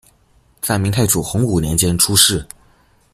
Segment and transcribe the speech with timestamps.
[0.63, 2.43] 在明太祖洪武年间出仕。